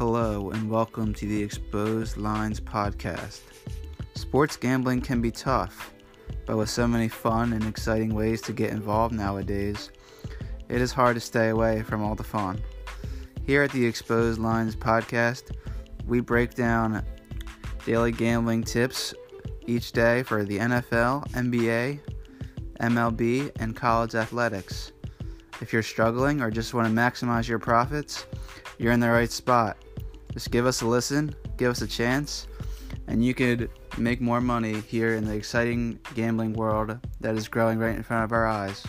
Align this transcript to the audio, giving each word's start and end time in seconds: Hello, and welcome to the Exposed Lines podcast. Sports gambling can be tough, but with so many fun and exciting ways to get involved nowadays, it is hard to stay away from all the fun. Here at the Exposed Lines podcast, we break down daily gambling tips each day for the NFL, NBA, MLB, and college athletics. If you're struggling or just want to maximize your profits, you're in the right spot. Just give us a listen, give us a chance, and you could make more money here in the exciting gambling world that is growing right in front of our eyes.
Hello, 0.00 0.48
and 0.48 0.70
welcome 0.70 1.12
to 1.12 1.26
the 1.26 1.42
Exposed 1.42 2.16
Lines 2.16 2.58
podcast. 2.58 3.40
Sports 4.14 4.56
gambling 4.56 5.02
can 5.02 5.20
be 5.20 5.30
tough, 5.30 5.92
but 6.46 6.56
with 6.56 6.70
so 6.70 6.88
many 6.88 7.06
fun 7.06 7.52
and 7.52 7.62
exciting 7.64 8.14
ways 8.14 8.40
to 8.40 8.54
get 8.54 8.70
involved 8.70 9.14
nowadays, 9.14 9.90
it 10.70 10.80
is 10.80 10.90
hard 10.90 11.16
to 11.16 11.20
stay 11.20 11.50
away 11.50 11.82
from 11.82 12.02
all 12.02 12.14
the 12.14 12.24
fun. 12.24 12.62
Here 13.44 13.62
at 13.62 13.72
the 13.72 13.84
Exposed 13.84 14.40
Lines 14.40 14.74
podcast, 14.74 15.54
we 16.06 16.20
break 16.20 16.54
down 16.54 17.04
daily 17.84 18.12
gambling 18.12 18.64
tips 18.64 19.12
each 19.66 19.92
day 19.92 20.22
for 20.22 20.46
the 20.46 20.60
NFL, 20.60 21.30
NBA, 21.32 22.00
MLB, 22.80 23.52
and 23.60 23.76
college 23.76 24.14
athletics. 24.14 24.92
If 25.60 25.74
you're 25.74 25.82
struggling 25.82 26.40
or 26.40 26.50
just 26.50 26.72
want 26.72 26.88
to 26.88 26.94
maximize 26.94 27.46
your 27.46 27.58
profits, 27.58 28.24
you're 28.78 28.92
in 28.92 29.00
the 29.00 29.10
right 29.10 29.30
spot. 29.30 29.76
Just 30.32 30.50
give 30.50 30.66
us 30.66 30.82
a 30.82 30.86
listen, 30.86 31.34
give 31.56 31.70
us 31.70 31.82
a 31.82 31.86
chance, 31.86 32.46
and 33.08 33.24
you 33.24 33.34
could 33.34 33.70
make 33.98 34.20
more 34.20 34.40
money 34.40 34.80
here 34.80 35.14
in 35.14 35.24
the 35.24 35.34
exciting 35.34 35.98
gambling 36.14 36.52
world 36.52 36.98
that 37.20 37.34
is 37.34 37.48
growing 37.48 37.78
right 37.78 37.96
in 37.96 38.02
front 38.02 38.24
of 38.24 38.32
our 38.32 38.46
eyes. 38.46 38.84